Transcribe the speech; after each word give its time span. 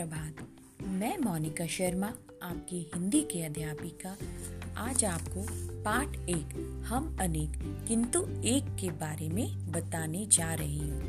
सुप्रभात 0.00 0.88
मैं 0.88 1.18
मोनिका 1.18 1.66
शर्मा, 1.66 2.06
आपकी 2.42 2.90
हिंदी 2.94 3.20
के 3.20 3.42
अध्यापिका। 3.42 4.16
आज 4.76 5.04
आपको 5.04 5.46
पाठ 5.82 6.08
एक, 6.28 6.84
हम 6.86 7.16
अनेक, 7.20 7.84
किंतु 7.88 8.22
एक 8.44 8.76
के 8.80 8.90
बारे 8.90 9.28
में 9.28 9.72
बताने 9.72 10.26
जा 10.26 10.54
रही 10.54 10.78
हूँ, 10.78 11.02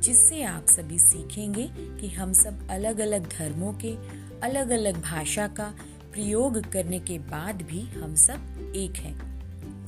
जिससे 0.00 0.42
आप 0.42 0.66
सभी 0.66 0.98
सीखेंगे 0.98 1.70
कि 1.74 2.08
हम 2.08 2.32
सब 2.32 2.68
अलग 2.68 2.98
अलग 2.98 3.28
धर्मों 3.38 3.72
के 3.72 3.94
अलग 4.40 4.70
अलग 4.70 5.02
भाषा 5.02 5.48
का 5.48 5.74
प्रयोग 6.12 6.60
करने 6.72 7.00
के 7.00 7.18
बाद 7.18 7.62
भी 7.62 7.80
हम 7.80 8.14
सब 8.14 8.72
एक 8.76 8.96
हैं। 8.96 9.18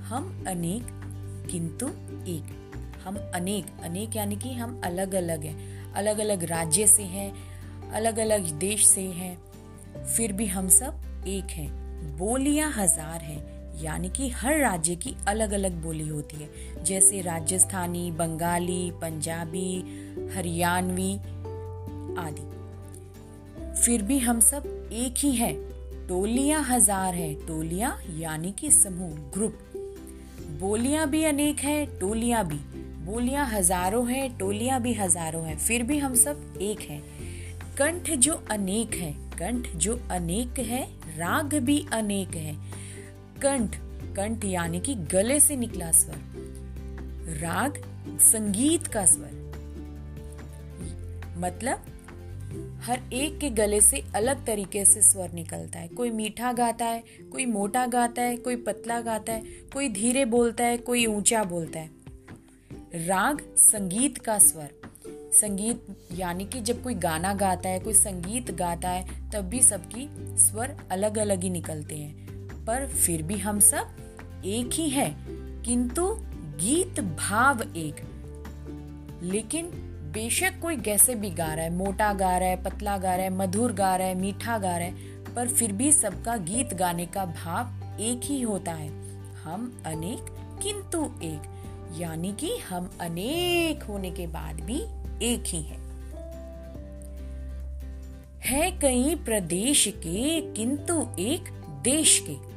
हम 0.00 0.44
अनेक, 0.48 0.86
किंतु 1.50 1.86
एक। 2.28 2.58
हम 3.04 3.30
अनेक 3.34 3.66
अनेक 3.82 4.16
यानी 4.16 4.36
कि 4.36 4.52
हम 4.52 4.80
अलग 4.84 5.14
अलग 5.14 5.42
हैं। 5.42 5.92
अलग 5.92 6.18
अलग 6.18 6.44
राज्य 6.44 6.86
से 6.86 7.02
हैं 7.02 7.51
अलग 7.94 8.18
अलग 8.18 8.50
देश 8.50 8.86
से 8.86 9.00
हैं, 9.00 9.36
फिर 10.04 10.32
भी 10.32 10.46
हम 10.46 10.68
सब 10.68 11.24
एक 11.26 11.50
हैं। 11.50 11.70
बोलियाँ 12.16 12.72
हज़ार 12.76 13.20
हैं, 13.20 13.40
यानी 13.82 14.08
कि 14.10 14.28
हर 14.28 14.58
राज्य 14.58 14.94
की 14.96 15.14
अलग 15.28 15.52
अलग 15.52 15.82
बोली 15.82 16.08
होती 16.08 16.36
है। 16.36 16.84
जैसे 16.84 17.20
राजस्थानी, 17.20 18.10
बंगाली, 18.10 18.90
पंजाबी, 18.90 19.78
हरियाणवी 20.36 21.14
आदि। 22.18 22.50
फिर 23.82 24.02
भी 24.02 24.18
हम 24.18 24.40
सब 24.40 24.90
एक 24.92 25.14
ही 25.18 25.32
हैं। 25.32 25.54
टोलियाँ 26.08 26.62
हज़ार 26.62 27.14
हैं। 27.14 27.34
टोलियाँ 27.46 27.98
यानी 28.10 28.52
कि 28.52 28.70
समूह 28.70 29.10
ग्रुप 29.10 29.58
बोलियाँ 30.60 31.08
भी 31.10 31.24
अनेक 31.24 31.60
हैं, 31.60 31.98
टोलियाँ 31.98 32.44
भी। 32.48 32.58
बोलियाँ 33.04 33.46
हज़ारों 33.46 34.10
हैं, 34.10 34.38
टोलियाँ 34.38 34.80
भी 34.80 34.92
हज़ारों 34.94 35.44
हैं। 35.44 35.56
फिर 35.58 35.82
भी 35.82 35.98
हम 35.98 36.14
सब 36.14 36.58
एक 36.62 36.80
हैं। 36.80 37.02
कंठ 37.78 38.10
जो 38.10 38.44
अनेक 38.50 38.94
है, 38.94 39.12
कंठ 39.12 39.68
जो 39.76 40.00
अनेक 40.10 40.58
है, 40.58 40.90
राग 41.18 41.54
भी 41.54 41.86
अनेक 41.92 42.34
है। 42.34 42.56
कंठ 43.42 43.76
कंठ 44.16 44.44
यानी 44.44 44.80
कि 44.80 44.94
गले 44.94 45.40
से 45.40 45.56
निकला 45.56 45.92
स्वर। 45.92 46.16
राग, 47.40 47.82
संगीत 48.20 48.86
का 48.86 49.04
स्वर। 49.06 49.42
मतलब 51.38 51.82
हर 52.82 53.00
एक 53.12 53.38
के 53.38 53.50
गले 53.50 53.80
से 53.80 54.04
अलग 54.14 54.46
तरीके 54.46 54.84
से 54.84 55.02
स्वर 55.02 55.30
निकलता 55.32 55.78
है। 55.78 55.88
कोई 55.88 56.10
मीठा 56.10 56.52
गाता 56.52 56.84
है, 56.84 57.04
कोई 57.32 57.46
मोटा 57.46 57.86
गाता 57.86 58.22
है, 58.22 58.36
कोई 58.36 58.56
पतला 58.56 59.00
गाता 59.00 59.32
है, 59.32 59.40
कोई 59.74 59.88
धीरे 59.88 60.24
बोलता 60.24 60.64
है, 60.64 60.76
कोई 60.76 61.06
ऊँचा 61.06 61.44
बोलता 61.44 61.80
है। 61.80 61.90
राग, 62.94 63.54
संगीत 63.56 64.18
का 64.18 64.38
स्वर। 64.38 64.81
संगीत, 65.32 65.86
यानी 66.12 66.44
कि 66.44 66.60
जब 66.60 66.82
कोई 66.82 66.94
गाना 66.94 67.34
गाता 67.34 67.68
है, 67.68 67.80
कोई 67.80 67.92
संगीत 67.92 68.50
गाता 68.50 68.88
है, 68.88 69.30
तब 69.30 69.40
भी 69.40 69.62
सबकी 69.62 70.10
स्वर 70.20 70.76
अलग 70.90 71.18
अलग 71.18 71.42
ही 71.42 71.50
निकलते 71.50 71.96
हैं। 71.96 72.26
पर 72.64 72.86
फिर 72.86 73.22
भी 73.22 73.38
हम 73.38 73.60
सब 73.60 73.88
एक 74.44 74.70
ही 74.72 74.88
हैं, 74.88 75.16
किंतु 75.62 76.16
गीत 76.34 77.00
भाव 77.00 77.62
एक। 77.62 77.94
लेकिन 79.22 79.66
बेशक 80.14 80.52
कोई 80.62 80.76
कैसे 80.76 81.14
भी 81.14 81.30
गा 81.30 81.54
रहा 81.54 81.64
है, 81.64 81.70
मोटा 81.70 82.12
गा 82.12 82.38
रहा 82.38 82.48
है, 82.48 82.62
पतला 82.62 82.98
गा 82.98 83.14
रहा 83.14 83.24
है, 83.24 83.30
मधुर 83.30 83.72
गा 83.72 83.96
रहा 83.96 84.06
है, 84.06 84.14
मीठा 84.14 84.58
गा 84.58 84.76
रहा 84.76 84.86
है, 84.86 84.94
पर 85.34 85.48
फिर 85.48 85.72
भी 85.72 85.92
सबका 85.92 86.36
गीत 86.36 86.74
गाने 86.74 87.06
का 87.06 87.24
भाव 87.24 87.82
एक 88.00 88.20
ही 88.24 88.42
होता 88.42 88.72
है। 88.72 88.88
हम 89.34 89.82
अनेक, 89.86 90.26
किंतु 90.62 91.12
एक। 91.22 91.48
यानी 91.98 92.32
कि 92.32 92.56
हम 92.56 92.90
अनेक 93.00 93.82
होने 93.82 94.10
के 94.10 94.26
बाद 94.26 94.60
भी 94.60 95.01
एक 95.22 95.44
ही 95.46 95.62
हैं। 95.62 95.82
है 98.40 98.70
कई 98.70 99.14
प्रदेश 99.14 99.86
के, 99.86 100.40
किंतु 100.52 101.08
एक 101.18 101.44
देश 101.82 102.24
के। 102.28 102.52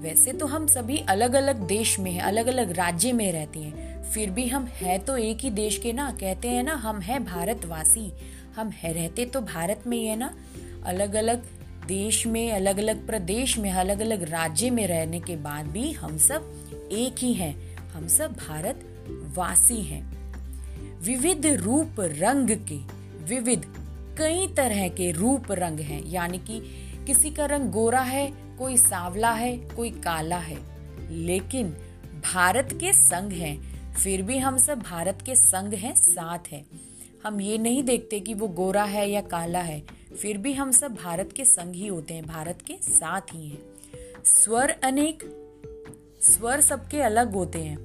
वैसे 0.00 0.32
तो 0.32 0.46
हम 0.46 0.66
सभी 0.66 0.98
अलग 0.98 1.34
अलग 1.34 1.56
देश 1.56 1.98
में 1.98 2.12
हैं 2.12 2.20
अलग 2.20 2.46
अलग 2.46 2.70
राज्य 2.70 3.12
में 3.12 3.32
रहते 3.32 3.60
हैं। 3.60 4.02
फिर 4.10 4.30
भी 4.30 4.46
हम 4.46 4.64
है 4.64 4.98
तो 4.98 5.16
एक 5.16 5.38
ही 5.38 5.50
देश 5.50 5.78
के 5.78 5.92
ना? 5.92 6.10
कहते 6.10 6.48
हैं 6.48 6.62
ना, 6.62 6.72
हम 6.72 7.00
है 7.00 7.24
भारतवासी। 7.24 8.12
हम 8.56 8.70
है, 8.70 8.92
रहते 8.92 9.26
तो 9.26 9.40
भारत 9.40 9.82
में 9.86 9.98
ही 9.98 10.06
है 10.06 10.16
ना? 10.16 10.34
अलग 10.84 11.14
अलग 11.14 11.42
देश 11.86 12.26
में 12.26 12.52
अलग 12.52 12.78
अलग 12.78 13.06
प्रदेश 13.06 13.58
में 13.58 13.70
अलग 13.70 14.00
अलग 14.00 14.22
राज्य 14.22 14.70
में 14.70 14.86
रहने 14.86 15.20
के 15.20 15.36
बाद 15.36 15.66
भी 15.66 15.92
हम 15.92 16.18
सब 16.18 16.68
एक 16.92 17.14
ही 17.18 17.34
हैं। 17.34 17.76
हम 17.76 18.08
सब 18.08 18.32
भारतवासी 18.32 19.82
हैं। 19.82 20.19
विविध 21.02 21.46
रूप 21.46 21.96
रंग 22.00 22.50
के, 22.50 22.78
विविध 23.24 23.74
कई 24.18 24.48
तरह 24.48 24.88
के 24.88 25.10
रूप 25.10 25.52
रंग 25.52 25.80
हैं। 25.80 26.06
यानी 26.06 26.38
कि 26.38 26.62
किसी 27.06 27.30
का 27.30 27.46
रंग 27.46 27.70
गोरा 27.70 28.00
है, 28.00 28.32
कोई 28.58 28.76
सांवला 28.76 29.30
है, 29.30 29.56
कोई 29.56 29.90
काला 29.90 30.38
है। 30.38 30.58
लेकिन 31.12 31.70
भारत 32.32 32.68
के 32.80 32.92
संग 32.92 33.32
हैं, 33.32 33.80
फिर 33.94 34.22
भी 34.22 34.38
हम 34.38 34.58
सब 34.58 34.78
भारत 34.78 35.18
के 35.26 35.34
संग 35.36 35.74
हैं, 35.74 35.94
साथ 35.94 36.38
हैं। 36.52 36.66
हम 37.24 37.40
ये 37.40 37.58
नहीं 37.58 37.82
देखते 37.82 38.20
कि 38.20 38.34
वो 38.34 38.48
गोरा 38.48 38.84
है 38.84 39.10
या 39.10 39.20
काला 39.20 39.60
है, 39.60 39.80
फिर 40.22 40.38
भी 40.38 40.52
हम 40.52 40.70
सब 40.70 40.94
भारत 40.94 41.32
के 41.36 41.44
संग 41.44 41.74
ही 41.74 41.86
होते 41.86 42.14
हैं, 42.14 42.26
भारत 42.26 42.58
के 42.66 42.74
साथ 42.82 43.20
ही 43.20 43.48
हैं। 43.48 43.62
स्वर 44.24 44.70
अनेक, 44.70 45.22
स्वर 46.22 46.60
सबके 46.60 47.02
अलग 47.02 47.32
होते 47.32 47.58
हैं, 47.58 47.78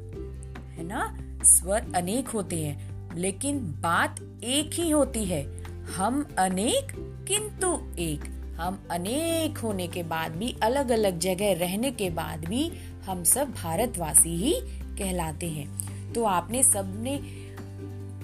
है 0.69 0.83
ना? 0.83 1.17
स्वर 1.43 1.91
अनेक 1.95 2.27
होते 2.27 2.55
हैं। 2.55 2.94
लेकिन 3.15 3.59
बात 3.59 4.15
एक 4.43 4.71
ही 4.73 4.89
होती 4.89 5.25
है। 5.25 5.63
हम 5.97 6.27
अनेक, 6.39 6.91
किंतु 7.27 7.79
एक। 7.99 8.31
हम 8.59 8.87
अनेक 8.91 9.57
होने 9.57 9.87
के 9.87 10.03
बाद 10.03 10.31
भी 10.31 10.55
अलग 10.63 10.91
अलग 10.91 11.19
जगह 11.19 11.53
रहने 11.53 11.91
के 11.91 12.09
बाद 12.09 12.45
भी 12.45 12.71
हम 13.05 13.23
सब 13.23 13.51
भारतवासी 13.51 14.35
ही 14.35 14.53
कहलाते 14.97 15.49
हैं। 15.49 15.67
तो 16.13 16.23
आपने 16.23 16.63
सबने 16.63 17.15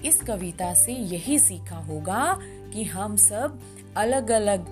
इस 0.08 0.20
कविता 0.22 0.74
से 0.74 0.92
यही 0.92 1.38
सीखा 1.38 1.76
होगा 1.76 2.38
कि 2.72 2.84
हम 2.84 3.16
सब 3.16 3.60
अलग 3.96 4.30
अलग 4.30 4.66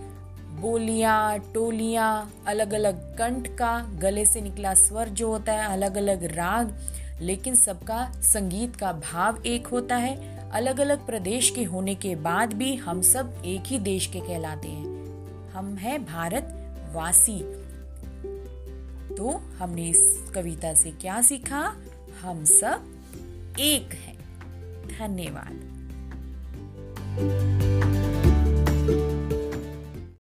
बोलियाँ, 0.60 1.38
टोलियाँ 1.54 2.42
अलग 2.46 2.72
अलग 2.72 3.18
कंठ 3.18 3.48
का 3.48 3.86
गले 3.98 4.24
से 4.26 4.40
निकला 4.40 4.74
स्वर 4.74 5.08
जो 5.08 5.28
होता 5.28 5.52
है 5.52 5.66
अलग 5.66 5.96
अलग 5.96 6.24
राग 6.24 6.78
लेकिन 7.20 7.54
सबका 7.54 8.12
संगीत 8.20 8.76
का 8.76 8.92
भाव 8.92 9.42
एक 9.46 9.66
होता 9.66 9.96
है। 9.96 10.40
अलग 10.50 10.80
अलग 10.80 11.06
प्रदेश 11.06 11.50
के 11.50 11.64
होने 11.64 11.94
के 11.94 12.14
बाद 12.16 12.52
भी 12.52 12.74
हम 12.74 13.02
सब 13.02 13.42
एक 13.44 13.62
ही 13.66 13.78
देश 13.78 14.06
के 14.06 14.20
कहलाते 14.20 14.68
हैं। 14.68 14.90
हम 15.50 15.74
हैं 15.74 16.04
भारत 16.04 16.76
वासी। 16.92 17.38
तो 19.14 19.42
हमने 19.58 19.88
इस 19.88 20.30
कविता 20.34 20.74
से 20.74 20.90
क्या 20.90 21.22
सीखा? 21.22 21.76
हम 22.22 22.44
सब 22.44 22.86
एक 23.58 23.94
हैं। 23.94 24.18
धन्यवाद। 24.98 25.80